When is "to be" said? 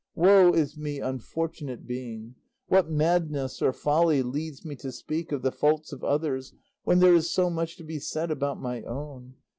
7.77-7.99